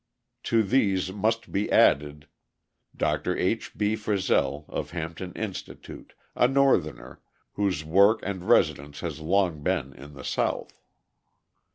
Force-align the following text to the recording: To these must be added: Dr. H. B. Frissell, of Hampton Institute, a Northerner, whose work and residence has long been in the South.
To 0.45 0.63
these 0.63 1.11
must 1.13 1.51
be 1.51 1.71
added: 1.71 2.27
Dr. 2.97 3.37
H. 3.37 3.77
B. 3.77 3.95
Frissell, 3.95 4.65
of 4.67 4.89
Hampton 4.89 5.31
Institute, 5.33 6.13
a 6.35 6.47
Northerner, 6.47 7.21
whose 7.53 7.85
work 7.85 8.19
and 8.23 8.43
residence 8.43 9.01
has 9.01 9.19
long 9.19 9.61
been 9.61 9.93
in 9.93 10.15
the 10.15 10.23
South. 10.25 10.81